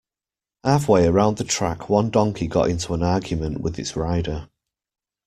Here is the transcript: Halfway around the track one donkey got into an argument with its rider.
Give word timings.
Halfway 0.63 1.05
around 1.05 1.37
the 1.37 1.43
track 1.43 1.87
one 1.87 2.09
donkey 2.09 2.47
got 2.47 2.71
into 2.71 2.95
an 2.95 3.03
argument 3.03 3.61
with 3.61 3.77
its 3.77 3.95
rider. 3.95 4.49